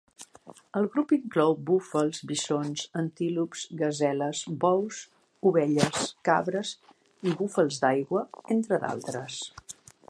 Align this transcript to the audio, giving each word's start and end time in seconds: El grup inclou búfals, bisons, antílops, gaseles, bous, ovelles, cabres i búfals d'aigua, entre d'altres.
El 0.79 0.85
grup 0.93 1.11
inclou 1.17 1.51
búfals, 1.67 2.21
bisons, 2.31 2.85
antílops, 3.01 3.67
gaseles, 3.83 4.41
bous, 4.65 5.03
ovelles, 5.51 6.11
cabres 6.31 6.73
i 7.31 7.37
búfals 7.43 7.81
d'aigua, 7.87 8.25
entre 8.59 8.83
d'altres. 8.87 9.43